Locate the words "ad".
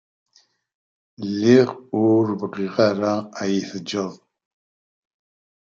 3.41-3.49